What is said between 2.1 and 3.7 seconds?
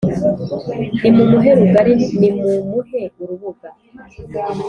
nimumuhe urubuga.